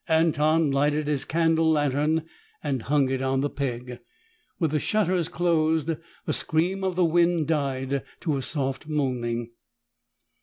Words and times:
Anton 0.07 0.71
lighted 0.71 1.05
his 1.05 1.25
candle 1.25 1.69
lantern 1.73 2.23
and 2.63 2.81
hung 2.81 3.07
it 3.11 3.21
on 3.21 3.41
the 3.41 3.51
peg. 3.51 3.99
With 4.57 4.71
the 4.71 4.79
shutters 4.79 5.27
closed, 5.29 5.91
the 6.25 6.33
scream 6.33 6.83
of 6.83 6.95
the 6.95 7.05
wind 7.05 7.45
died 7.47 8.01
to 8.21 8.35
a 8.35 8.41
soft 8.41 8.87
moaning. 8.87 9.51